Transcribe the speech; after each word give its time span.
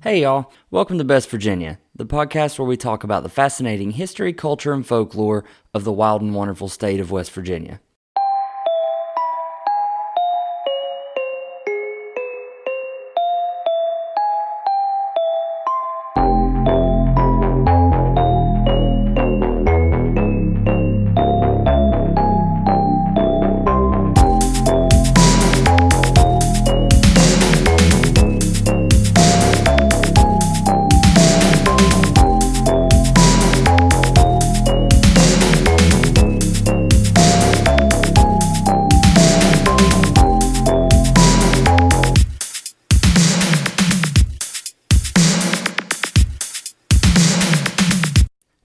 Hey, 0.00 0.22
y'all. 0.22 0.52
Welcome 0.70 0.98
to 0.98 1.04
Best 1.04 1.28
Virginia, 1.28 1.80
the 1.92 2.06
podcast 2.06 2.56
where 2.56 2.68
we 2.68 2.76
talk 2.76 3.02
about 3.02 3.24
the 3.24 3.28
fascinating 3.28 3.90
history, 3.90 4.32
culture, 4.32 4.72
and 4.72 4.86
folklore 4.86 5.44
of 5.74 5.82
the 5.82 5.90
wild 5.90 6.22
and 6.22 6.36
wonderful 6.36 6.68
state 6.68 7.00
of 7.00 7.10
West 7.10 7.32
Virginia. 7.32 7.80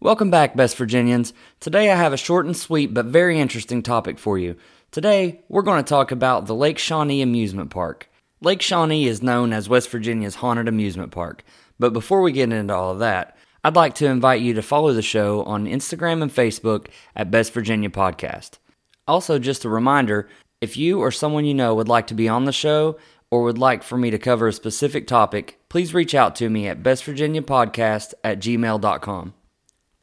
Welcome 0.03 0.29
back, 0.29 0.53
Best 0.53 0.75
Virginians. 0.75 1.31
Today 1.61 1.89
I 1.89 1.95
have 1.95 2.11
a 2.11 2.17
short 2.17 2.45
and 2.45 2.57
sweet 2.57 2.93
but 2.93 3.05
very 3.05 3.39
interesting 3.39 3.81
topic 3.81 4.19
for 4.19 4.37
you. 4.37 4.57
Today, 4.91 5.39
we're 5.47 5.61
going 5.61 5.81
to 5.81 5.87
talk 5.87 6.11
about 6.11 6.45
the 6.45 6.53
Lake 6.53 6.77
Shawnee 6.77 7.21
Amusement 7.21 7.69
Park. 7.69 8.09
Lake 8.41 8.61
Shawnee 8.61 9.07
is 9.07 9.23
known 9.23 9.53
as 9.53 9.69
West 9.69 9.89
Virginia's 9.89 10.35
haunted 10.35 10.67
amusement 10.67 11.13
park. 11.13 11.45
But 11.79 11.93
before 11.93 12.21
we 12.21 12.33
get 12.33 12.51
into 12.51 12.75
all 12.75 12.91
of 12.91 12.99
that, 12.99 13.37
I'd 13.63 13.77
like 13.77 13.95
to 13.95 14.07
invite 14.07 14.41
you 14.41 14.53
to 14.55 14.61
follow 14.61 14.91
the 14.91 15.01
show 15.01 15.41
on 15.43 15.67
Instagram 15.67 16.21
and 16.21 16.29
Facebook 16.29 16.87
at 17.15 17.31
Best 17.31 17.53
Virginia 17.53 17.89
Podcast. 17.89 18.57
Also, 19.07 19.39
just 19.39 19.63
a 19.63 19.69
reminder 19.69 20.27
if 20.59 20.75
you 20.75 20.99
or 20.99 21.11
someone 21.11 21.45
you 21.45 21.53
know 21.53 21.75
would 21.75 21.87
like 21.87 22.07
to 22.07 22.13
be 22.13 22.27
on 22.27 22.43
the 22.43 22.51
show 22.51 22.97
or 23.31 23.43
would 23.43 23.57
like 23.57 23.83
for 23.83 23.97
me 23.97 24.11
to 24.11 24.19
cover 24.19 24.49
a 24.49 24.53
specific 24.53 25.07
topic, 25.07 25.61
please 25.69 25.93
reach 25.93 26.13
out 26.13 26.35
to 26.35 26.49
me 26.49 26.67
at 26.67 26.83
bestvirginiapodcast 26.83 28.15
at 28.21 28.41
gmail.com. 28.41 29.33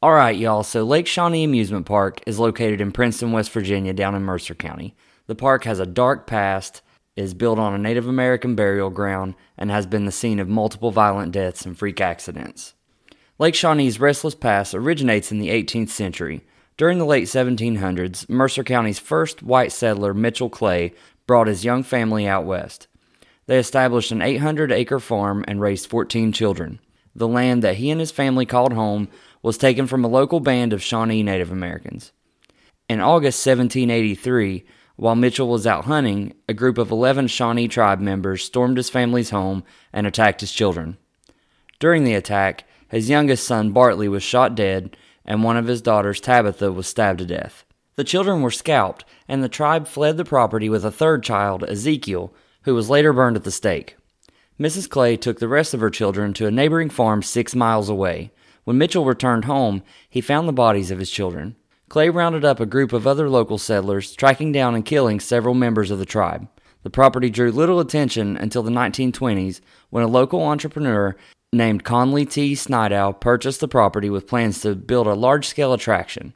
All 0.03 0.15
right, 0.15 0.35
y'all. 0.35 0.63
So 0.63 0.83
Lake 0.83 1.07
Shawnee 1.07 1.45
Amusement 1.45 1.85
Park 1.85 2.23
is 2.27 2.39
located 2.39 2.81
in 2.81 2.91
Princeton, 2.91 3.33
West 3.33 3.51
Virginia, 3.51 3.93
down 3.93 4.15
in 4.15 4.23
Mercer 4.23 4.55
County. 4.55 4.95
The 5.27 5.35
park 5.35 5.65
has 5.65 5.79
a 5.79 5.85
dark 5.85 6.27
past, 6.27 6.81
is 7.17 7.35
built 7.35 7.59
on 7.59 7.75
a 7.75 7.79
Native 7.79 8.09
American 8.09 8.55
burial 8.55 8.89
ground, 8.89 9.35
and 9.59 9.71
has 9.71 9.85
been 9.87 10.07
the 10.07 10.11
scene 10.11 10.39
of 10.39 10.49
multiple 10.49 10.91
violent 10.91 11.33
deaths 11.33 11.67
and 11.67 11.79
freak 11.79 12.01
accidents. 12.01 12.73
Lake 13.39 13.55
Shawnee's 13.55 14.01
Restless 14.01 14.35
Pass 14.35 14.73
originates 14.73 15.31
in 15.31 15.39
the 15.39 15.51
18th 15.51 15.91
century. 15.91 16.47
During 16.79 16.97
the 16.97 17.05
late 17.05 17.25
1700s, 17.25 18.27
Mercer 18.27 18.65
County's 18.65 18.99
first 18.99 19.43
white 19.43 19.71
settler, 19.71 20.15
Mitchell 20.15 20.49
Clay, 20.49 20.95
brought 21.27 21.47
his 21.47 21.63
young 21.63 21.83
family 21.83 22.27
out 22.27 22.47
west. 22.47 22.87
They 23.45 23.59
established 23.59 24.13
an 24.13 24.23
800 24.23 24.73
acre 24.73 24.99
farm 24.99 25.45
and 25.47 25.61
raised 25.61 25.91
14 25.91 26.33
children. 26.33 26.81
The 27.15 27.29
land 27.29 27.63
that 27.63 27.77
he 27.77 27.91
and 27.91 28.01
his 28.01 28.13
family 28.13 28.47
called 28.47 28.73
home 28.73 29.09
was 29.43 29.59
taken 29.59 29.87
from 29.87 30.05
a 30.05 30.09
local 30.09 30.41
band 30.41 30.73
of 30.73 30.83
Shawnee 30.83 31.23
Native 31.23 31.51
Americans. 31.51 32.13
In 32.89 33.01
August 33.01 33.45
1783, 33.47 34.65
while 34.97 35.15
Mitchell 35.15 35.49
was 35.49 35.67
out 35.67 35.87
hunting, 35.87 36.35
a 36.49 36.53
group 36.53 36.77
of 36.77 36.91
11 36.91 37.29
Shawnee 37.29 37.69
tribe 37.69 38.01
members 38.01 38.45
stormed 38.45 38.77
his 38.77 38.91
family's 38.91 39.31
home 39.31 39.65
and 39.93 40.07
attacked 40.07 40.43
his 40.43 40.53
children. 40.53 40.99
During 41.79 42.05
the 42.05 42.15
attack, 42.15 42.65
his 42.89 43.09
youngest 43.09 43.47
son 43.47 43.71
Bartley 43.71 44.09
was 44.09 44.23
shot 44.23 44.55
dead, 44.55 44.97
and 45.25 45.43
one 45.43 45.57
of 45.57 45.69
his 45.69 45.81
daughters, 45.81 46.21
Tabitha, 46.21 46.73
was 46.73 46.87
stabbed 46.87 47.21
to 47.21 47.27
death. 47.27 47.65
The 47.97 48.05
children 48.05 48.43
were 48.43 48.51
scalped, 48.51 49.05
and 49.29 49.43
the 49.43 49.49
tribe 49.49 49.87
fled 49.87 50.17
the 50.17 50.25
property 50.25 50.69
with 50.69 50.85
a 50.85 50.91
third 50.91 51.23
child, 51.23 51.65
Ezekiel, 51.65 52.35
who 52.63 52.75
was 52.75 52.91
later 52.91 53.13
burned 53.13 53.37
at 53.37 53.45
the 53.45 53.51
stake. 53.51 53.97
Mrs. 54.59 54.89
Clay 54.89 55.17
took 55.17 55.39
the 55.39 55.49
rest 55.49 55.73
of 55.73 55.81
her 55.81 55.89
children 55.89 56.35
to 56.35 56.47
a 56.47 56.51
neighboring 56.51 56.91
farm 56.91 57.23
six 57.23 57.55
miles 57.55 57.89
away. 57.89 58.33
When 58.65 58.79
Mitchell 58.79 59.05
returned 59.05 59.47
home, 59.47 59.83
he 60.09 60.21
found 60.21 60.47
the 60.47 60.53
bodies 60.53 60.91
of 60.91 60.99
his 60.99 61.11
children. 61.11 61.57
Clay 61.89 62.09
rounded 62.09 62.45
up 62.45 62.61
a 62.61 62.67
group 62.67 62.93
of 62.93 63.07
other 63.07 63.29
local 63.29 63.59
settlers, 63.59 64.15
tracking 64.15 64.53
down 64.53 64.75
and 64.75 64.85
killing 64.85 65.19
several 65.19 65.55
members 65.55 65.91
of 65.91 65.99
the 65.99 66.07
tribe. 66.07 66.49
The 66.83 66.91
property 66.91 67.31
drew 67.31 67.51
little 67.51 67.81
attention 67.81 68.37
until 68.37 68.63
the 68.63 68.71
1920s 68.71 69.61
when 69.91 70.05
a 70.05 70.09
local 70.09 70.43
entrepreneur 70.43 71.17
named 71.53 71.85
Conley 71.85 72.25
T. 72.25 72.55
Snidow 72.55 73.13
purchased 73.21 73.61
the 73.61 73.69
property 73.69 74.09
with 74.09 74.29
plans 74.29 74.61
to 74.61 74.75
build 74.75 75.07
a 75.07 75.15
large 75.15 75.47
scale 75.47 75.73
attraction. 75.73 76.33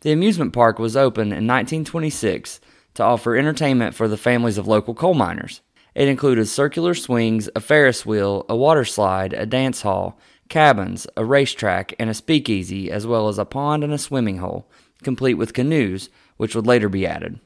The 0.00 0.12
amusement 0.12 0.52
park 0.52 0.78
was 0.80 0.96
opened 0.96 1.30
in 1.30 1.46
1926 1.46 2.60
to 2.94 3.02
offer 3.04 3.36
entertainment 3.36 3.94
for 3.94 4.08
the 4.08 4.16
families 4.16 4.58
of 4.58 4.66
local 4.66 4.94
coal 4.94 5.14
miners. 5.14 5.60
It 5.94 6.08
included 6.08 6.46
circular 6.46 6.94
swings, 6.94 7.48
a 7.54 7.60
Ferris 7.60 8.04
wheel, 8.04 8.44
a 8.48 8.56
water 8.56 8.84
slide, 8.84 9.32
a 9.32 9.46
dance 9.46 9.82
hall, 9.82 10.18
cabins, 10.52 11.06
a 11.16 11.24
racetrack, 11.24 11.94
and 11.98 12.10
a 12.10 12.14
speakeasy, 12.14 12.90
as 12.90 13.06
well 13.06 13.28
as 13.28 13.38
a 13.38 13.44
pond 13.46 13.82
and 13.82 13.92
a 13.92 13.96
swimming 13.96 14.36
hole, 14.36 14.68
complete 15.02 15.34
with 15.34 15.54
canoes, 15.54 16.10
which 16.36 16.54
would 16.54 16.66
later 16.66 16.90
be 16.90 17.06
added. 17.06 17.40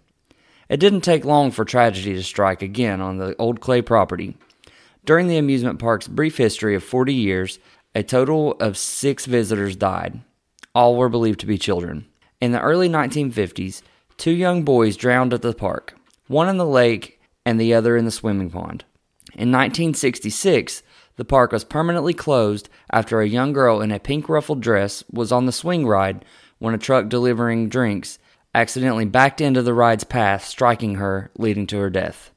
It 0.69 0.81
didn't 0.81 1.03
take 1.03 1.25
long 1.25 1.53
for 1.53 1.65
tragedy 1.65 2.15
to 2.15 2.23
strike 2.25 2.63
again 2.63 3.01
on 3.01 3.19
the 3.19 3.37
old 3.37 3.61
clay 3.61 3.81
property. 3.81 4.37
During 5.05 5.29
the 5.29 5.39
amusement 5.39 5.79
park's 5.79 6.09
brief 6.09 6.37
history 6.37 6.75
of 6.75 6.83
40 6.83 7.15
years, 7.15 7.61
a 7.95 8.03
total 8.03 8.55
of 8.55 8.77
six 8.77 9.25
visitors 9.25 9.77
died. 9.77 10.21
All 10.75 10.97
were 10.97 11.09
believed 11.09 11.39
to 11.41 11.47
be 11.47 11.59
children. 11.59 12.07
In 12.41 12.51
the 12.51 12.61
early 12.61 12.89
1950s, 12.89 13.83
two 14.17 14.33
young 14.33 14.65
boys 14.65 14.97
drowned 14.97 15.33
at 15.33 15.43
the 15.43 15.55
park, 15.55 15.95
one 16.27 16.49
in 16.49 16.57
the 16.57 16.67
lake 16.67 17.21
and 17.45 17.61
the 17.61 17.73
other 17.73 17.97
in 17.97 18.05
the 18.05 18.11
swimming 18.11 18.51
pond. 18.51 18.85
In 19.35 19.53
1966, 19.53 20.83
the 21.17 21.25
park 21.25 21.53
was 21.53 21.65
permanently 21.65 22.15
closed 22.15 22.69
after 22.91 23.21
a 23.21 23.29
young 23.29 23.53
girl 23.53 23.81
in 23.81 23.91
a 23.91 23.99
pink 23.99 24.29
ruffled 24.29 24.61
dress 24.61 25.03
was 25.11 25.33
on 25.33 25.47
the 25.47 25.53
swing 25.53 25.87
ride 25.87 26.25
when 26.59 26.75
a 26.75 26.79
truck 26.79 27.09
delivering 27.09 27.69
drinks 27.69 28.19
accidentally 28.55 29.05
backed 29.05 29.41
into 29.41 29.63
the 29.63 29.75
ride's 29.75 30.05
path, 30.05 30.45
striking 30.45 30.95
her, 30.95 31.31
leading 31.37 31.67
to 31.67 31.79
her 31.79 31.91
death. 31.91 32.31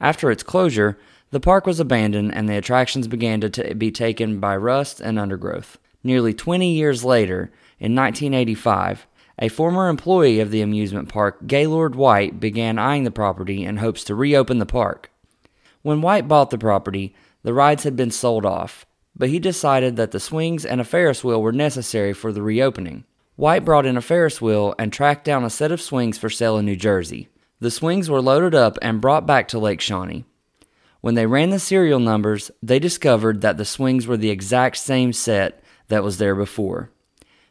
After 0.00 0.30
its 0.30 0.42
closure, 0.42 0.98
the 1.30 1.40
park 1.40 1.66
was 1.66 1.80
abandoned 1.80 2.34
and 2.34 2.48
the 2.48 2.56
attractions 2.56 3.08
began 3.08 3.40
to 3.40 3.50
t- 3.50 3.74
be 3.74 3.90
taken 3.90 4.38
by 4.38 4.56
rust 4.56 5.00
and 5.00 5.18
undergrowth. 5.18 5.78
Nearly 6.04 6.34
20 6.34 6.72
years 6.72 7.04
later, 7.04 7.52
in 7.78 7.94
1985, 7.94 9.06
a 9.38 9.48
former 9.48 9.88
employee 9.88 10.40
of 10.40 10.50
the 10.50 10.60
amusement 10.60 11.08
park, 11.08 11.46
Gaylord 11.46 11.94
White, 11.94 12.38
began 12.38 12.78
eyeing 12.78 13.04
the 13.04 13.10
property 13.10 13.64
in 13.64 13.78
hopes 13.78 14.04
to 14.04 14.14
reopen 14.14 14.58
the 14.58 14.66
park. 14.66 15.10
When 15.82 16.02
White 16.02 16.28
bought 16.28 16.50
the 16.50 16.58
property, 16.58 17.14
the 17.42 17.54
rides 17.54 17.84
had 17.84 17.96
been 17.96 18.10
sold 18.10 18.46
off, 18.46 18.86
but 19.16 19.28
he 19.28 19.38
decided 19.38 19.96
that 19.96 20.10
the 20.10 20.20
swings 20.20 20.64
and 20.64 20.80
a 20.80 20.84
Ferris 20.84 21.22
wheel 21.22 21.42
were 21.42 21.52
necessary 21.52 22.12
for 22.12 22.32
the 22.32 22.42
reopening. 22.42 23.04
White 23.36 23.64
brought 23.64 23.86
in 23.86 23.96
a 23.96 24.02
Ferris 24.02 24.40
wheel 24.40 24.74
and 24.78 24.92
tracked 24.92 25.24
down 25.24 25.44
a 25.44 25.50
set 25.50 25.72
of 25.72 25.80
swings 25.80 26.18
for 26.18 26.30
sale 26.30 26.58
in 26.58 26.66
New 26.66 26.76
Jersey. 26.76 27.28
The 27.60 27.70
swings 27.70 28.10
were 28.10 28.20
loaded 28.20 28.54
up 28.54 28.78
and 28.82 29.00
brought 29.00 29.26
back 29.26 29.48
to 29.48 29.58
Lake 29.58 29.80
Shawnee. 29.80 30.24
When 31.00 31.14
they 31.14 31.26
ran 31.26 31.50
the 31.50 31.58
serial 31.58 31.98
numbers, 31.98 32.50
they 32.62 32.78
discovered 32.78 33.40
that 33.40 33.56
the 33.56 33.64
swings 33.64 34.06
were 34.06 34.16
the 34.16 34.30
exact 34.30 34.76
same 34.76 35.12
set 35.12 35.62
that 35.88 36.04
was 36.04 36.18
there 36.18 36.34
before, 36.34 36.90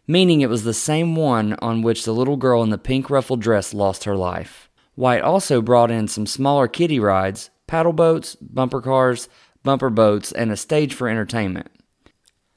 meaning 0.08 0.41
it 0.41 0.50
was 0.50 0.63
the 0.63 0.73
same 0.73 1.16
one 1.16 1.53
on 1.62 1.81
which 1.81 2.06
the 2.06 2.13
little 2.13 2.38
girl 2.38 2.63
in 2.63 2.69
the 2.69 2.78
pink 2.78 3.09
ruffled 3.09 3.41
dress 3.41 3.73
lost 3.73 4.06
her 4.06 4.16
life. 4.16 4.69
White 4.96 5.22
also 5.22 5.62
brought 5.62 5.91
in 5.91 6.08
some 6.08 6.25
smaller 6.25 6.68
kiddie 6.68 7.00
rides, 7.00 7.50
paddle 7.68 7.94
boats, 7.94 8.35
bumper 8.35 8.81
cars, 8.81 9.28
bumper 9.63 9.89
boats, 9.89 10.31
and 10.31 10.51
a 10.51 10.57
stage 10.57 10.94
for 10.94 11.07
entertainment. 11.07 11.67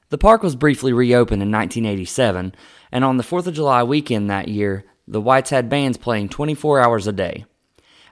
The 0.09 0.17
park 0.17 0.43
was 0.43 0.55
briefly 0.55 0.93
reopened 0.93 1.41
in 1.41 1.51
1987, 1.51 2.55
and 2.91 3.03
on 3.03 3.17
the 3.17 3.23
4th 3.23 3.47
of 3.47 3.55
July 3.55 3.83
weekend 3.83 4.29
that 4.29 4.47
year, 4.47 4.85
the 5.07 5.21
Whites 5.21 5.49
had 5.49 5.69
bands 5.69 5.97
playing 5.97 6.29
24 6.29 6.79
hours 6.79 7.07
a 7.07 7.11
day. 7.11 7.45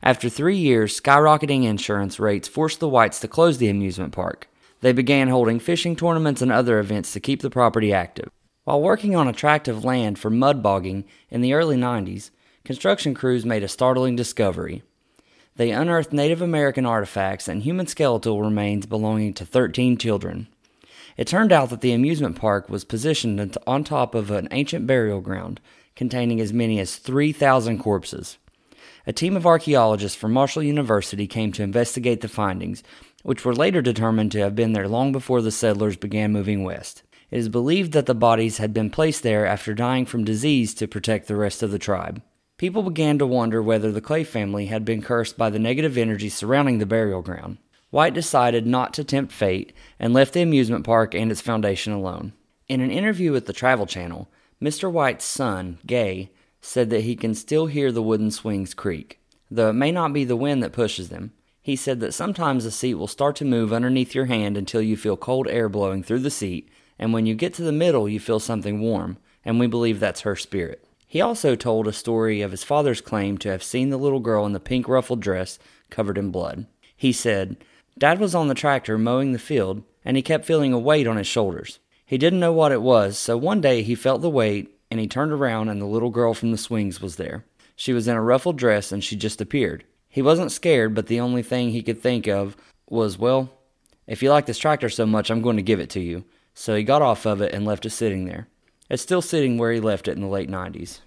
After 0.01 0.27
three 0.27 0.57
years, 0.57 0.99
skyrocketing 0.99 1.63
insurance 1.63 2.19
rates 2.19 2.47
forced 2.47 2.79
the 2.79 2.89
Whites 2.89 3.19
to 3.21 3.27
close 3.27 3.57
the 3.57 3.69
amusement 3.69 4.11
park. 4.11 4.49
They 4.81 4.91
began 4.91 5.29
holding 5.29 5.59
fishing 5.59 5.95
tournaments 5.95 6.41
and 6.41 6.51
other 6.51 6.79
events 6.79 7.13
to 7.13 7.19
keep 7.19 7.41
the 7.41 7.49
property 7.49 7.93
active. 7.93 8.29
While 8.65 8.81
working 8.81 9.15
on 9.15 9.27
attractive 9.27 9.85
land 9.85 10.19
for 10.19 10.29
mud 10.29 10.61
bogging 10.61 11.05
in 11.29 11.41
the 11.41 11.53
early 11.53 11.77
90s, 11.77 12.31
construction 12.65 13.13
crews 13.13 13.45
made 13.45 13.63
a 13.63 13.67
startling 13.67 14.15
discovery 14.15 14.83
they 15.55 15.71
unearthed 15.71 16.13
Native 16.13 16.41
American 16.41 16.85
artifacts 16.85 17.47
and 17.47 17.61
human 17.61 17.87
skeletal 17.87 18.41
remains 18.41 18.85
belonging 18.85 19.33
to 19.35 19.45
13 19.45 19.97
children. 19.97 20.47
It 21.15 21.27
turned 21.27 21.51
out 21.51 21.69
that 21.69 21.81
the 21.81 21.93
amusement 21.93 22.35
park 22.35 22.69
was 22.69 22.83
positioned 22.83 23.57
on 23.67 23.83
top 23.83 24.15
of 24.15 24.31
an 24.31 24.47
ancient 24.51 24.87
burial 24.87 25.21
ground 25.21 25.59
containing 25.95 26.41
as 26.41 26.51
many 26.51 26.79
as 26.79 26.95
3,000 26.95 27.77
corpses. 27.77 28.37
A 29.05 29.13
team 29.13 29.35
of 29.35 29.45
archaeologists 29.45 30.17
from 30.17 30.33
Marshall 30.33 30.63
University 30.63 31.27
came 31.27 31.51
to 31.51 31.63
investigate 31.63 32.21
the 32.21 32.27
findings, 32.27 32.81
which 33.21 33.45
were 33.45 33.53
later 33.53 33.81
determined 33.81 34.31
to 34.31 34.39
have 34.39 34.55
been 34.55 34.73
there 34.73 34.87
long 34.87 35.11
before 35.11 35.41
the 35.41 35.51
settlers 35.51 35.97
began 35.97 36.31
moving 36.31 36.63
west. 36.63 37.03
It 37.29 37.37
is 37.37 37.49
believed 37.49 37.91
that 37.93 38.05
the 38.05 38.15
bodies 38.15 38.57
had 38.57 38.73
been 38.73 38.89
placed 38.89 39.23
there 39.23 39.45
after 39.45 39.73
dying 39.73 40.05
from 40.05 40.23
disease 40.23 40.73
to 40.75 40.87
protect 40.87 41.27
the 41.27 41.35
rest 41.35 41.61
of 41.61 41.71
the 41.71 41.79
tribe. 41.79 42.21
People 42.63 42.83
began 42.83 43.19
to 43.19 43.27
wonder 43.27 43.61
whether 43.61 43.91
the 43.91 43.99
Clay 43.99 44.23
family 44.23 44.67
had 44.67 44.85
been 44.85 45.01
cursed 45.01 45.37
by 45.37 45.49
the 45.49 45.59
negative 45.59 45.97
energy 45.97 46.29
surrounding 46.29 46.77
the 46.77 46.85
burial 46.85 47.21
ground. 47.21 47.57
White 47.89 48.13
decided 48.13 48.65
not 48.65 48.93
to 48.93 49.03
tempt 49.03 49.33
fate 49.33 49.73
and 49.99 50.13
left 50.13 50.31
the 50.31 50.43
amusement 50.43 50.85
park 50.85 51.13
and 51.13 51.29
its 51.29 51.41
foundation 51.41 51.91
alone. 51.91 52.31
In 52.69 52.79
an 52.79 52.89
interview 52.89 53.33
with 53.33 53.47
the 53.47 53.51
Travel 53.51 53.85
Channel, 53.85 54.29
Mr. 54.61 54.89
White's 54.89 55.25
son, 55.25 55.77
Gay, 55.85 56.31
said 56.61 56.89
that 56.89 57.01
he 57.01 57.17
can 57.17 57.35
still 57.35 57.65
hear 57.65 57.91
the 57.91 58.01
wooden 58.01 58.31
swings 58.31 58.73
creak, 58.73 59.19
though 59.51 59.71
it 59.71 59.73
may 59.73 59.91
not 59.91 60.13
be 60.13 60.23
the 60.23 60.37
wind 60.37 60.63
that 60.63 60.71
pushes 60.71 61.09
them. 61.09 61.33
He 61.61 61.75
said 61.75 61.99
that 61.99 62.13
sometimes 62.13 62.63
the 62.63 62.71
seat 62.71 62.93
will 62.93 63.09
start 63.09 63.35
to 63.35 63.43
move 63.43 63.73
underneath 63.73 64.15
your 64.15 64.27
hand 64.27 64.55
until 64.55 64.81
you 64.81 64.95
feel 64.95 65.17
cold 65.17 65.49
air 65.49 65.67
blowing 65.67 66.01
through 66.01 66.19
the 66.19 66.31
seat, 66.31 66.69
and 66.97 67.11
when 67.11 67.25
you 67.25 67.35
get 67.35 67.53
to 67.55 67.63
the 67.63 67.73
middle, 67.73 68.07
you 68.07 68.21
feel 68.21 68.39
something 68.39 68.79
warm, 68.79 69.17
and 69.43 69.59
we 69.59 69.67
believe 69.67 69.99
that's 69.99 70.21
her 70.21 70.37
spirit. 70.37 70.87
He 71.13 71.21
also 71.21 71.55
told 71.55 71.87
a 71.87 71.93
story 71.93 72.41
of 72.41 72.49
his 72.49 72.63
father's 72.63 72.99
claim 72.99 73.37
to 73.37 73.49
have 73.49 73.61
seen 73.61 73.91
the 73.91 73.97
little 73.97 74.19
girl 74.19 74.47
in 74.47 74.53
the 74.53 74.59
pink 74.59 74.87
ruffled 74.87 75.19
dress 75.19 75.59
covered 75.91 76.17
in 76.17 76.31
blood. 76.31 76.65
He 76.97 77.11
said, 77.13 77.55
Dad 77.95 78.19
was 78.19 78.33
on 78.33 78.47
the 78.47 78.55
tractor 78.55 78.97
mowing 78.97 79.31
the 79.31 79.37
field, 79.37 79.83
and 80.03 80.17
he 80.17 80.23
kept 80.23 80.43
feeling 80.43 80.73
a 80.73 80.79
weight 80.79 81.05
on 81.05 81.17
his 81.17 81.27
shoulders. 81.27 81.77
He 82.03 82.17
didn't 82.17 82.39
know 82.39 82.51
what 82.51 82.71
it 82.71 82.81
was, 82.81 83.15
so 83.15 83.37
one 83.37 83.61
day 83.61 83.83
he 83.83 83.93
felt 83.93 84.23
the 84.23 84.29
weight 84.31 84.75
and 84.89 84.99
he 84.99 85.05
turned 85.05 85.31
around 85.31 85.69
and 85.69 85.79
the 85.79 85.85
little 85.85 86.09
girl 86.09 86.33
from 86.33 86.49
the 86.49 86.57
swings 86.57 86.99
was 86.99 87.17
there. 87.17 87.45
She 87.75 87.93
was 87.93 88.07
in 88.07 88.15
a 88.15 88.21
ruffled 88.23 88.57
dress 88.57 88.91
and 88.91 89.03
she 89.03 89.15
just 89.15 89.39
appeared. 89.39 89.83
He 90.09 90.23
wasn't 90.23 90.51
scared, 90.51 90.95
but 90.95 91.05
the 91.05 91.19
only 91.19 91.43
thing 91.43 91.69
he 91.69 91.83
could 91.83 92.01
think 92.01 92.27
of 92.27 92.57
was, 92.89 93.19
well, 93.19 93.51
if 94.07 94.23
you 94.23 94.31
like 94.31 94.47
this 94.47 94.57
tractor 94.57 94.89
so 94.89 95.05
much, 95.05 95.29
I'm 95.29 95.43
going 95.43 95.57
to 95.57 95.61
give 95.61 95.79
it 95.79 95.91
to 95.91 95.99
you. 95.99 96.23
So 96.55 96.75
he 96.75 96.81
got 96.81 97.03
off 97.03 97.27
of 97.27 97.39
it 97.39 97.53
and 97.53 97.67
left 97.67 97.85
it 97.85 97.91
sitting 97.91 98.25
there. 98.25 98.47
It's 98.93 99.01
still 99.01 99.23
sitting 99.23 99.57
where 99.57 99.71
he 99.71 99.79
left 99.79 100.07
it 100.07 100.11
in 100.11 100.21
the 100.21 100.27
late 100.27 100.51
90s. 100.51 100.99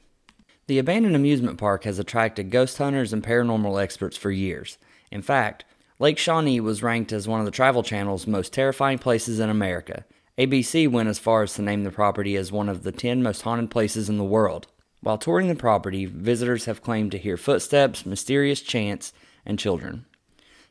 The 0.67 0.81
abandoned 0.81 1.15
amusement 1.15 1.56
park 1.56 1.85
has 1.85 2.00
attracted 2.00 2.50
ghost 2.50 2.79
hunters 2.79 3.12
and 3.12 3.23
paranormal 3.23 3.81
experts 3.81 4.17
for 4.17 4.33
years. 4.33 4.77
In 5.12 5.23
fact, 5.23 5.65
Lake 6.00 6.19
Shawnee 6.19 6.59
was 6.59 6.83
ranked 6.83 7.12
as 7.12 7.29
one 7.29 7.38
of 7.38 7.47
the 7.47 7.53
Travel 7.53 7.85
Channel's 7.85 8.27
most 8.27 8.53
terrifying 8.53 8.99
places 8.99 9.38
in 9.38 9.50
America. 9.50 10.05
ABC 10.37 10.91
went 10.91 11.09
as 11.09 11.21
far 11.21 11.44
as 11.44 11.55
to 11.55 11.62
name 11.62 11.85
the 11.85 11.93
property 11.93 12.35
as 12.35 12.50
one 12.50 12.69
of 12.69 12.83
the 12.83 12.91
10 12.91 13.23
most 13.23 13.43
haunted 13.43 13.71
places 13.71 14.09
in 14.09 14.19
the 14.19 14.25
world. 14.25 14.67
While 15.00 15.17
touring 15.17 15.47
the 15.47 15.55
property, 15.55 16.06
visitors 16.06 16.65
have 16.65 16.83
claimed 16.83 17.12
to 17.12 17.19
hear 17.19 17.37
footsteps, 17.37 18.05
mysterious 18.05 18.62
chants, 18.62 19.12
and 19.44 19.61
children. 19.61 20.06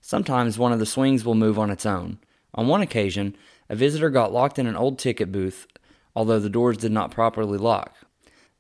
Sometimes 0.01 0.59
one 0.59 0.73
of 0.73 0.79
the 0.79 0.85
swings 0.85 1.23
will 1.23 1.33
move 1.33 1.57
on 1.57 1.71
its 1.71 1.85
own. 1.85 2.19
On 2.56 2.67
one 2.67 2.81
occasion, 2.81 3.38
a 3.69 3.75
visitor 3.77 4.09
got 4.09 4.33
locked 4.33 4.59
in 4.59 4.67
an 4.67 4.75
old 4.75 5.00
ticket 5.00 5.31
booth, 5.31 5.65
although 6.15 6.39
the 6.39 6.50
doors 6.50 6.77
did 6.77 6.91
not 6.91 7.12
properly 7.12 7.57
lock. 7.57 7.95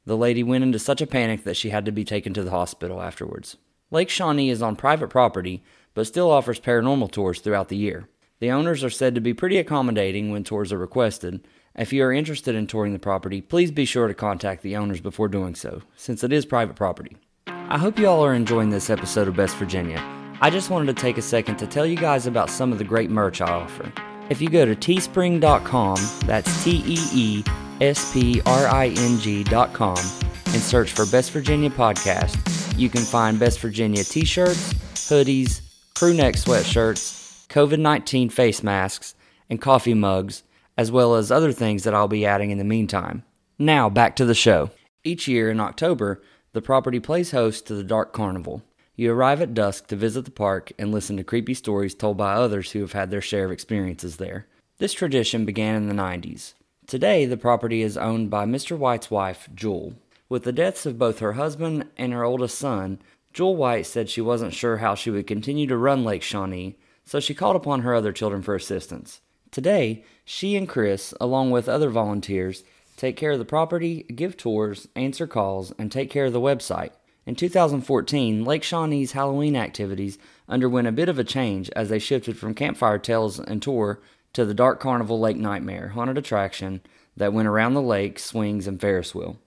The 0.05 0.17
lady 0.17 0.43
went 0.43 0.63
into 0.63 0.77
such 0.77 1.01
a 1.01 1.07
panic 1.07 1.43
that 1.43 1.57
she 1.57 1.69
had 1.69 1.85
to 1.85 1.91
be 1.91 2.03
taken 2.03 2.33
to 2.33 2.43
the 2.43 2.51
hospital 2.51 3.01
afterwards. 3.01 3.57
Lake 3.89 4.09
Shawnee 4.09 4.49
is 4.49 4.61
on 4.61 4.75
private 4.75 5.09
property, 5.09 5.63
but 5.93 6.05
still 6.05 6.29
offers 6.29 6.59
paranormal 6.59 7.11
tours 7.11 7.39
throughout 7.39 7.69
the 7.69 7.77
year. 7.77 8.09
The 8.39 8.51
owners 8.51 8.83
are 8.83 8.89
said 8.89 9.15
to 9.15 9.21
be 9.21 9.33
pretty 9.33 9.57
accommodating 9.57 10.31
when 10.31 10.43
tours 10.43 10.73
are 10.73 10.77
requested. 10.77 11.47
If 11.75 11.93
you 11.93 12.03
are 12.03 12.11
interested 12.11 12.53
in 12.53 12.67
touring 12.67 12.93
the 12.93 12.99
property, 12.99 13.41
please 13.41 13.71
be 13.71 13.85
sure 13.85 14.07
to 14.07 14.13
contact 14.13 14.61
the 14.61 14.75
owners 14.75 15.01
before 15.01 15.27
doing 15.27 15.55
so, 15.55 15.81
since 15.95 16.23
it 16.23 16.33
is 16.33 16.45
private 16.45 16.75
property. 16.75 17.17
I 17.47 17.77
hope 17.77 17.97
you 17.97 18.07
all 18.07 18.23
are 18.23 18.33
enjoying 18.33 18.69
this 18.69 18.89
episode 18.89 19.27
of 19.27 19.35
Best 19.35 19.55
Virginia. 19.55 19.99
I 20.41 20.49
just 20.49 20.69
wanted 20.69 20.95
to 20.95 21.01
take 21.01 21.17
a 21.17 21.21
second 21.21 21.57
to 21.57 21.67
tell 21.67 21.85
you 21.85 21.95
guys 21.95 22.27
about 22.27 22.49
some 22.49 22.71
of 22.71 22.77
the 22.77 22.83
great 22.83 23.09
merch 23.09 23.41
I 23.41 23.51
offer. 23.51 23.91
If 24.27 24.41
you 24.41 24.49
go 24.49 24.65
to 24.65 24.75
teespring.com, 24.75 25.97
that's 26.25 26.63
T 26.63 26.83
E 26.85 26.97
E 27.13 27.43
S 27.79 28.11
P 28.11 28.41
R 28.45 28.67
I 28.67 28.87
N 28.87 29.19
G.com, 29.19 29.97
and 29.97 30.61
search 30.61 30.93
for 30.93 31.05
Best 31.05 31.31
Virginia 31.31 31.69
Podcast, 31.69 32.35
you 32.77 32.89
can 32.89 33.01
find 33.01 33.39
Best 33.39 33.59
Virginia 33.59 34.03
t 34.03 34.25
shirts, 34.25 34.73
hoodies, 34.95 35.61
crew 35.93 36.15
neck 36.15 36.35
sweatshirts, 36.35 37.47
COVID 37.49 37.79
19 37.79 38.29
face 38.29 38.63
masks, 38.63 39.13
and 39.47 39.61
coffee 39.61 39.93
mugs, 39.93 40.43
as 40.75 40.91
well 40.91 41.13
as 41.13 41.31
other 41.31 41.51
things 41.51 41.83
that 41.83 41.93
I'll 41.93 42.07
be 42.07 42.25
adding 42.25 42.49
in 42.49 42.57
the 42.57 42.63
meantime. 42.63 43.23
Now, 43.59 43.89
back 43.89 44.15
to 44.15 44.25
the 44.25 44.33
show. 44.33 44.71
Each 45.03 45.27
year 45.27 45.51
in 45.51 45.59
October, 45.59 46.23
the 46.53 46.63
property 46.63 46.99
plays 46.99 47.29
host 47.29 47.67
to 47.67 47.75
the 47.75 47.83
Dark 47.83 48.11
Carnival. 48.11 48.63
You 48.95 49.11
arrive 49.11 49.41
at 49.41 49.53
dusk 49.53 49.87
to 49.87 49.95
visit 49.95 50.25
the 50.25 50.31
park 50.31 50.71
and 50.79 50.91
listen 50.91 51.17
to 51.17 51.23
creepy 51.23 51.53
stories 51.53 51.93
told 51.93 52.17
by 52.17 52.33
others 52.33 52.71
who 52.71 52.79
have 52.79 52.93
had 52.93 53.11
their 53.11 53.21
share 53.21 53.45
of 53.45 53.51
experiences 53.51 54.17
there. 54.17 54.47
This 54.77 54.93
tradition 54.93 55.45
began 55.45 55.75
in 55.75 55.87
the 55.87 55.93
90s. 55.93 56.53
Today, 56.87 57.25
the 57.25 57.37
property 57.37 57.81
is 57.81 57.97
owned 57.97 58.29
by 58.29 58.45
Mr. 58.45 58.77
White's 58.77 59.11
wife, 59.11 59.49
Jewel. 59.53 59.95
With 60.29 60.43
the 60.43 60.51
deaths 60.51 60.85
of 60.85 60.97
both 60.97 61.19
her 61.19 61.33
husband 61.33 61.89
and 61.97 62.13
her 62.13 62.23
oldest 62.23 62.57
son, 62.57 62.99
Jewel 63.33 63.55
White 63.55 63.85
said 63.85 64.09
she 64.09 64.21
wasn't 64.21 64.53
sure 64.53 64.77
how 64.77 64.95
she 64.95 65.11
would 65.11 65.27
continue 65.27 65.67
to 65.67 65.77
run 65.77 66.03
Lake 66.03 66.21
Shawnee 66.21 66.77
so 67.05 67.19
she 67.19 67.33
called 67.33 67.55
upon 67.55 67.81
her 67.81 67.93
other 67.93 68.11
children 68.11 68.41
for 68.41 68.55
assistance. 68.55 69.21
Today, 69.51 70.03
she 70.25 70.55
and 70.55 70.67
Chris, 70.67 71.13
along 71.21 71.51
with 71.51 71.69
other 71.69 71.89
volunteers, 71.89 72.63
take 72.97 73.15
care 73.15 73.31
of 73.31 73.39
the 73.39 73.45
property, 73.45 74.03
give 74.03 74.35
tours, 74.35 74.87
answer 74.95 75.27
calls, 75.27 75.71
and 75.77 75.91
take 75.91 76.09
care 76.09 76.25
of 76.25 76.33
the 76.33 76.41
website. 76.41 76.91
In 77.25 77.33
2014, 77.33 78.45
Lake 78.45 78.61
Shawnee's 78.61 79.13
Halloween 79.13 79.55
activities 79.55 80.19
underwent 80.47 80.87
a 80.87 80.91
bit 80.91 81.09
of 81.09 81.17
a 81.17 81.23
change 81.23 81.71
as 81.75 81.89
they 81.89 81.97
shifted 81.97 82.37
from 82.37 82.53
Campfire 82.53 82.99
Tales 82.99 83.39
and 83.39 83.63
Tour 83.63 83.99
to 84.33 84.45
the 84.45 84.53
Dark 84.53 84.79
Carnival 84.79 85.19
Lake 85.19 85.37
Nightmare 85.37 85.89
haunted 85.89 86.19
attraction 86.19 86.81
that 87.17 87.33
went 87.33 87.47
around 87.47 87.73
the 87.73 87.81
lake, 87.81 88.19
swings, 88.19 88.67
and 88.67 88.79
Ferris 88.79 89.15
wheel. 89.15 89.37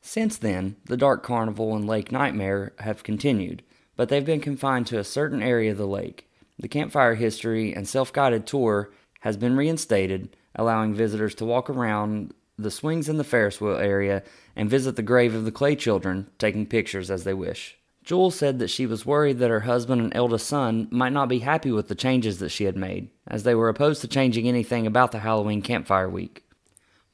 Since 0.00 0.38
then, 0.38 0.76
the 0.86 0.96
Dark 0.96 1.22
Carnival 1.22 1.76
and 1.76 1.86
Lake 1.86 2.10
Nightmare 2.10 2.72
have 2.78 3.02
continued, 3.02 3.62
but 3.94 4.08
they've 4.08 4.24
been 4.24 4.40
confined 4.40 4.86
to 4.86 4.98
a 4.98 5.04
certain 5.04 5.42
area 5.42 5.72
of 5.72 5.76
the 5.76 5.86
lake. 5.86 6.30
The 6.58 6.68
campfire 6.68 7.16
history 7.16 7.74
and 7.74 7.86
self 7.86 8.10
guided 8.10 8.46
tour 8.46 8.90
has 9.20 9.36
been 9.36 9.54
reinstated, 9.54 10.34
allowing 10.54 10.94
visitors 10.94 11.34
to 11.34 11.44
walk 11.44 11.68
around 11.68 12.32
the 12.58 12.70
swings 12.70 13.08
in 13.08 13.16
the 13.16 13.24
Ferris 13.24 13.60
wheel 13.60 13.76
area 13.76 14.22
and 14.56 14.68
visit 14.68 14.96
the 14.96 15.02
grave 15.02 15.34
of 15.34 15.44
the 15.44 15.52
Clay 15.52 15.76
children, 15.76 16.28
taking 16.38 16.66
pictures 16.66 17.10
as 17.10 17.24
they 17.24 17.34
wish. 17.34 17.78
Jewel 18.02 18.30
said 18.30 18.58
that 18.58 18.70
she 18.70 18.86
was 18.86 19.04
worried 19.04 19.38
that 19.38 19.50
her 19.50 19.60
husband 19.60 20.00
and 20.00 20.16
eldest 20.16 20.46
son 20.46 20.88
might 20.90 21.12
not 21.12 21.28
be 21.28 21.40
happy 21.40 21.70
with 21.70 21.88
the 21.88 21.94
changes 21.94 22.38
that 22.38 22.48
she 22.48 22.64
had 22.64 22.76
made, 22.76 23.10
as 23.26 23.42
they 23.42 23.54
were 23.54 23.68
opposed 23.68 24.00
to 24.00 24.08
changing 24.08 24.48
anything 24.48 24.86
about 24.86 25.12
the 25.12 25.18
Halloween 25.18 25.62
campfire 25.62 26.08
week. 26.08 26.44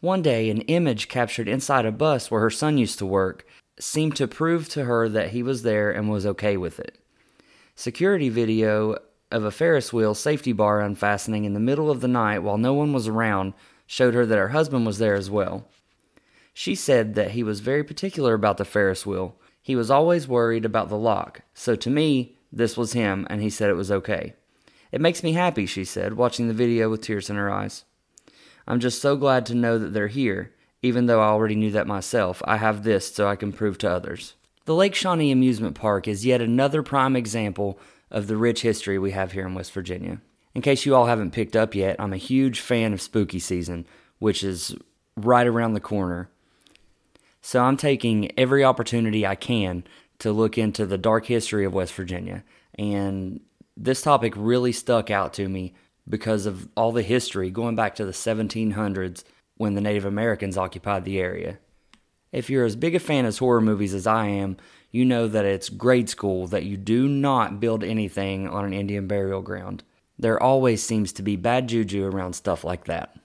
One 0.00 0.22
day, 0.22 0.50
an 0.50 0.60
image 0.62 1.08
captured 1.08 1.48
inside 1.48 1.84
a 1.84 1.90
bus 1.90 2.30
where 2.30 2.40
her 2.42 2.50
son 2.50 2.78
used 2.78 2.98
to 3.00 3.06
work 3.06 3.46
seemed 3.78 4.14
to 4.16 4.28
prove 4.28 4.68
to 4.68 4.84
her 4.84 5.08
that 5.08 5.30
he 5.30 5.42
was 5.42 5.62
there 5.62 5.90
and 5.90 6.08
was 6.08 6.26
okay 6.26 6.56
with 6.56 6.78
it. 6.78 6.98
Security 7.74 8.28
video 8.28 8.96
of 9.32 9.44
a 9.44 9.50
Ferris 9.50 9.92
wheel 9.92 10.14
safety 10.14 10.52
bar 10.52 10.80
unfastening 10.80 11.44
in 11.44 11.54
the 11.54 11.60
middle 11.60 11.90
of 11.90 12.00
the 12.00 12.08
night 12.08 12.38
while 12.38 12.58
no 12.58 12.72
one 12.72 12.92
was 12.92 13.08
around 13.08 13.52
showed 13.86 14.14
her 14.14 14.26
that 14.26 14.38
her 14.38 14.48
husband 14.48 14.86
was 14.86 14.98
there 14.98 15.14
as 15.14 15.30
well. 15.30 15.66
She 16.52 16.74
said 16.74 17.14
that 17.14 17.32
he 17.32 17.42
was 17.42 17.60
very 17.60 17.82
particular 17.82 18.34
about 18.34 18.56
the 18.56 18.64
Ferris 18.64 19.04
wheel. 19.04 19.36
He 19.60 19.74
was 19.74 19.90
always 19.90 20.28
worried 20.28 20.64
about 20.64 20.88
the 20.88 20.98
lock, 20.98 21.40
so 21.52 21.74
to 21.74 21.90
me, 21.90 22.36
this 22.52 22.76
was 22.76 22.92
him, 22.92 23.26
and 23.28 23.42
he 23.42 23.50
said 23.50 23.70
it 23.70 23.74
was 23.74 23.90
okay. 23.90 24.34
It 24.92 25.00
makes 25.00 25.22
me 25.24 25.32
happy, 25.32 25.66
she 25.66 25.84
said, 25.84 26.14
watching 26.14 26.46
the 26.46 26.54
video 26.54 26.88
with 26.88 27.00
tears 27.00 27.28
in 27.28 27.36
her 27.36 27.50
eyes. 27.50 27.84
I'm 28.66 28.78
just 28.78 29.02
so 29.02 29.16
glad 29.16 29.44
to 29.46 29.54
know 29.54 29.78
that 29.78 29.92
they're 29.92 30.06
here. 30.08 30.52
Even 30.82 31.06
though 31.06 31.20
I 31.20 31.26
already 31.26 31.56
knew 31.56 31.70
that 31.72 31.86
myself, 31.86 32.42
I 32.44 32.58
have 32.58 32.84
this 32.84 33.12
so 33.12 33.26
I 33.26 33.36
can 33.36 33.52
prove 33.52 33.78
to 33.78 33.90
others. 33.90 34.34
The 34.66 34.74
Lake 34.74 34.94
Shawnee 34.94 35.32
Amusement 35.32 35.74
Park 35.74 36.06
is 36.06 36.24
yet 36.24 36.40
another 36.40 36.82
prime 36.82 37.16
example 37.16 37.78
of 38.10 38.26
the 38.26 38.36
rich 38.36 38.62
history 38.62 38.98
we 38.98 39.10
have 39.10 39.32
here 39.32 39.46
in 39.46 39.54
West 39.54 39.72
Virginia. 39.72 40.20
In 40.54 40.62
case 40.62 40.87
you 40.87 40.94
all 40.94 41.06
haven't 41.06 41.32
picked 41.32 41.56
up 41.56 41.75
yet, 41.75 41.96
I'm 41.99 42.12
a 42.12 42.18
huge 42.18 42.61
fan 42.61 42.92
of 42.92 43.02
spooky 43.02 43.38
season, 43.38 43.87
which 44.18 44.44
is 44.44 44.76
right 45.16 45.46
around 45.46 45.75
the 45.75 45.80
corner. 45.80 46.30
So 47.40 47.61
I'm 47.61 47.76
taking 47.76 48.30
every 48.38 48.64
opportunity 48.64 49.26
I 49.26 49.34
can 49.34 49.84
to 50.20 50.32
look 50.32 50.56
into 50.56 50.87
the 50.87 50.96
dark 50.96 51.26
history 51.26 51.64
of 51.64 51.75
West 51.75 51.92
Virginia. 51.94 52.44
And 52.78 53.40
this 53.76 54.02
topic 54.02 54.32
really 54.37 54.73
stuck 54.73 55.11
out 55.11 55.34
to 55.34 55.49
me 55.49 55.75
because 56.08 56.46
of 56.46 56.68
all 56.76 56.92
the 56.92 57.02
history 57.02 57.50
going 57.50 57.76
back 57.76 57.96
to 57.96 58.04
the 58.04 58.12
1700s 58.12 59.25
when 59.56 59.75
the 59.75 59.80
Native 59.80 60.04
Americans 60.04 60.56
occupied 60.56 61.04
the 61.04 61.18
area. 61.18 61.58
If 62.32 62.50
you're 62.50 62.64
as 62.64 62.76
big 62.76 62.94
a 62.94 63.00
fan 63.00 63.26
of 63.26 63.38
horror 63.38 63.61
movies 63.61 63.94
as 63.94 64.06
I 64.06 64.26
am, 64.26 64.56
you 64.90 65.04
know 65.04 65.28
that 65.28 65.44
it's 65.44 65.68
grade 65.68 66.08
school 66.08 66.46
that 66.49 66.64
you 66.64 66.76
do 66.76 67.08
not 67.08 67.61
build 67.61 67.84
anything 67.84 68.49
on 68.49 68.64
an 68.64 68.73
Indian 68.73 69.06
burial 69.06 69.42
ground. 69.42 69.82
There 70.18 70.42
always 70.42 70.83
seems 70.83 71.12
to 71.14 71.23
be 71.23 71.37
bad 71.37 71.68
juju 71.68 72.04
around 72.04 72.35
stuff 72.35 72.64
like 72.64 72.85
that. 72.85 73.16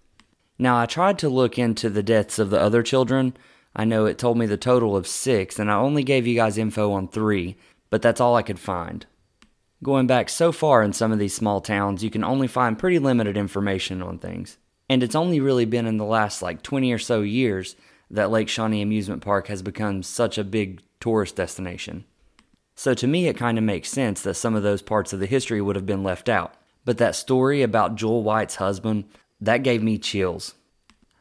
Now, 0.58 0.78
I 0.80 0.86
tried 0.86 1.20
to 1.20 1.30
look 1.30 1.58
into 1.58 1.90
the 1.90 2.04
deaths 2.04 2.40
of 2.40 2.50
the 2.50 2.60
other 2.60 2.84
children. 2.84 3.38
I 3.76 3.86
know 3.86 4.06
it 4.06 4.18
told 4.18 4.38
me 4.38 4.46
the 4.46 4.58
total 4.58 4.96
of 4.96 5.08
six, 5.08 5.60
and 5.60 5.72
I 5.72 5.76
only 5.76 6.04
gave 6.04 6.28
you 6.28 6.36
guys 6.36 6.58
info 6.58 6.92
on 6.92 7.08
three, 7.08 7.56
but 7.90 8.02
that's 8.02 8.20
all 8.20 8.36
I 8.36 8.42
could 8.42 8.60
find. 8.60 9.06
Going 9.82 10.08
back 10.08 10.28
so 10.28 10.52
far 10.52 10.84
in 10.84 10.92
some 10.92 11.14
of 11.14 11.20
these 11.20 11.34
small 11.34 11.62
towns, 11.62 12.04
you 12.04 12.10
can 12.10 12.24
only 12.24 12.48
find 12.48 12.78
pretty 12.78 13.00
limited 13.00 13.38
information 13.38 14.02
on 14.02 14.20
things. 14.20 14.58
And 14.90 15.04
it's 15.04 15.16
only 15.16 15.40
really 15.40 15.66
been 15.66 15.86
in 15.86 15.98
the 15.98 16.06
last 16.06 16.42
like 16.42 16.62
20 16.62 16.92
or 16.92 16.98
so 16.98 17.22
years 17.22 17.76
that 18.12 18.32
Lake 18.32 18.50
Shawnee 18.50 18.82
Amusement 18.82 19.22
Park 19.22 19.48
has 19.48 19.62
become 19.62 20.04
such 20.04 20.38
a 20.38 20.44
big 20.44 20.82
tourist 21.00 21.36
destination. 21.36 22.04
So 22.76 22.94
to 22.94 23.08
me, 23.08 23.28
it 23.28 23.38
kind 23.38 23.58
of 23.58 23.64
makes 23.64 23.90
sense 23.90 24.22
that 24.22 24.34
some 24.34 24.56
of 24.56 24.64
those 24.64 24.82
parts 24.82 25.14
of 25.14 25.20
the 25.20 25.26
history 25.26 25.62
would 25.62 25.76
have 25.76 25.86
been 25.86 26.04
left 26.04 26.28
out. 26.28 26.56
But 26.90 26.98
that 26.98 27.16
story 27.16 27.62
about 27.62 27.98
Jewel 27.98 28.24
White's 28.24 28.56
husband, 28.56 29.04
that 29.40 29.62
gave 29.62 29.84
me 29.84 30.00
chills. 30.00 30.56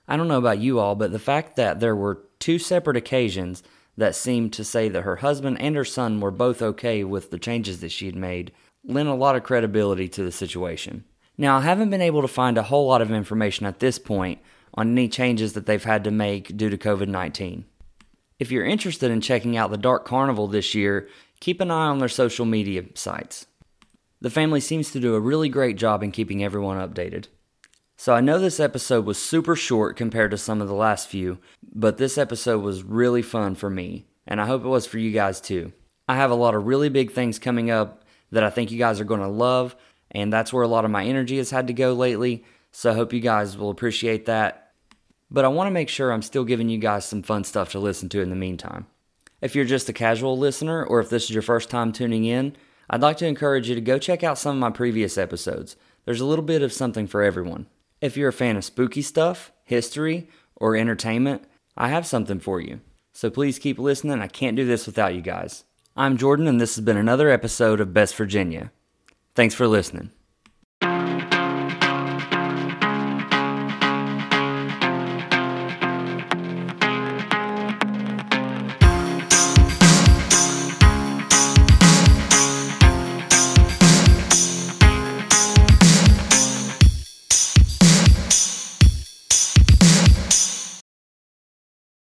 I 0.09 0.17
don't 0.17 0.27
know 0.27 0.39
about 0.39 0.61
you 0.61 0.79
all, 0.79 0.95
but 0.95 1.13
the 1.13 1.19
fact 1.19 1.57
that 1.57 1.79
there 1.79 1.95
were 1.95 2.23
two 2.39 2.59
separate 2.59 2.97
occasions 2.97 3.63
that 3.95 4.15
seemed 4.15 4.55
to 4.55 4.65
say 4.65 4.89
that 4.89 5.03
her 5.03 5.17
husband 5.17 5.61
and 5.61 5.77
her 5.77 5.85
son 5.85 6.21
were 6.21 6.31
both 6.31 6.63
okay 6.63 7.05
with 7.05 7.31
the 7.31 7.39
changes 7.39 7.81
that 7.81 7.91
she 7.91 8.07
had 8.07 8.17
made 8.17 8.51
lent 8.83 9.11
a 9.11 9.15
lot 9.15 9.37
of 9.37 9.43
credibility 9.43 10.09
to 10.09 10.23
the 10.23 10.33
situation. 10.33 11.05
Now, 11.37 11.59
I 11.59 11.61
haven't 11.61 11.91
been 11.91 12.01
able 12.01 12.23
to 12.23 12.29
find 12.29 12.57
a 12.57 12.63
whole 12.63 12.87
lot 12.87 13.03
of 13.03 13.13
information 13.13 13.67
at 13.67 13.79
this 13.79 13.99
point 13.99 14.41
on 14.73 14.93
any 14.93 15.07
changes 15.07 15.53
that 15.53 15.67
they've 15.67 15.85
had 15.85 16.03
to 16.05 16.11
make 16.11 16.57
due 16.57 16.71
to 16.71 16.79
COVID 16.79 17.09
19. 17.09 17.67
If 18.39 18.51
you're 18.51 18.65
interested 18.65 19.11
in 19.11 19.21
checking 19.21 19.55
out 19.55 19.71
the 19.71 19.77
Dark 19.77 20.07
Carnival 20.07 20.47
this 20.47 20.75
year, 20.75 21.11
keep 21.41 21.61
an 21.61 21.71
eye 21.71 21.89
on 21.89 21.99
their 21.99 22.09
social 22.09 22.47
media 22.47 22.85
sites. 22.95 23.45
The 24.21 24.31
family 24.31 24.61
seems 24.61 24.91
to 24.91 25.01
do 25.01 25.15
a 25.15 25.21
really 25.21 25.49
great 25.49 25.77
job 25.77 26.03
in 26.03 26.11
keeping 26.11 26.43
everyone 26.43 26.77
updated. 26.77 27.27
So 27.97 28.15
I 28.15 28.21
know 28.21 28.39
this 28.39 28.61
episode 28.61 29.05
was 29.05 29.19
super 29.19 29.55
short 29.55 29.97
compared 29.97 30.31
to 30.33 30.39
some 30.39 30.61
of 30.61 30.69
the 30.69 30.75
last 30.75 31.09
few, 31.09 31.39
but 31.73 31.99
this 31.99 32.19
episode 32.19 32.63
was 32.63 32.83
really 32.83 33.23
fun 33.23 33.55
for 33.55 33.71
me, 33.71 34.07
and 34.27 34.41
I 34.41 34.47
hope 34.47 34.65
it 34.65 34.69
was 34.69 34.87
for 34.87 34.99
you 34.99 35.13
guys 35.13 35.41
too. 35.41 35.73
I 36.09 36.17
have 36.17 36.31
a 36.31 36.37
lot 36.37 36.55
of 36.55 36.67
really 36.67 36.89
big 36.89 37.13
things 37.13 37.39
coming 37.39 37.71
up 37.71 38.05
that 38.31 38.45
I 38.45 38.51
think 38.51 38.71
you 38.71 38.79
guys 38.79 39.01
are 39.01 39.05
going 39.05 39.21
to 39.21 39.29
love, 39.29 39.77
and 40.11 40.33
that's 40.33 40.53
where 40.53 40.63
a 40.63 40.69
lot 40.69 40.85
of 40.85 40.91
my 40.91 41.05
energy 41.05 41.37
has 41.39 41.51
had 41.51 41.67
to 41.69 41.73
go 41.73 41.93
lately, 41.93 42.45
so 42.73 42.91
I 42.91 42.95
hope 42.95 43.13
you 43.13 43.21
guys 43.21 43.57
will 43.57 43.71
appreciate 43.71 44.27
that. 44.27 44.73
But 45.31 45.45
I 45.45 45.49
want 45.49 45.67
to 45.67 45.73
make 45.73 45.89
sure 45.89 46.13
I'm 46.13 46.23
still 46.23 46.45
giving 46.45 46.69
you 46.69 46.79
guys 46.79 47.05
some 47.05 47.23
fun 47.23 47.45
stuff 47.45 47.71
to 47.73 47.79
listen 47.79 48.09
to 48.11 48.21
in 48.21 48.31
the 48.31 48.37
meantime. 48.37 48.87
If 49.41 49.55
you're 49.55 49.65
just 49.65 49.89
a 49.89 49.93
casual 49.93 50.39
listener, 50.39 50.85
or 50.85 51.01
if 51.01 51.11
this 51.11 51.25
is 51.25 51.31
your 51.31 51.43
first 51.43 51.71
time 51.71 51.93
tuning 51.93 52.25
in, 52.25 52.57
I'd 52.91 53.03
like 53.03 53.19
to 53.19 53.27
encourage 53.27 53.69
you 53.69 53.75
to 53.75 53.81
go 53.81 53.99
check 53.99 54.25
out 54.25 54.39
some 54.39 54.57
of 54.57 54.61
my 54.61 54.71
previous 54.71 55.19
episodes. 55.19 55.77
There's 56.05 56.21
a 56.21 56.27
little 56.27 56.45
bit 56.45 56.63
of 56.63 56.73
something 56.73 57.07
for 57.07 57.23
everyone. 57.23 57.67
If 58.01 58.17
you're 58.17 58.31
a 58.31 58.33
fan 58.33 58.57
of 58.57 58.65
spooky 58.65 59.03
stuff, 59.03 59.53
history, 59.65 60.29
or 60.57 60.75
entertainment, 60.75 61.45
I 61.77 61.89
have 61.89 62.07
something 62.07 62.41
for 62.41 62.61
you. 62.61 62.81
So 63.13 63.29
please 63.31 63.59
keep 63.59 63.79
listening. 63.79 64.21
I 64.21 64.29
can't 64.29 64.57
do 64.57 64.65
this 64.65 64.87
without 64.87 65.15
you 65.15 65.21
guys. 65.21 65.65
I'm 65.97 66.17
Jordan, 66.17 66.47
and 66.47 66.61
this 66.61 66.77
has 66.77 66.85
been 66.85 66.97
another 66.97 67.29
episode 67.29 67.81
of 67.81 67.93
Best 67.93 68.15
Virginia. 68.15 68.73
Thanks 69.35 69.55
for 69.55 69.67
listening. 69.67 70.11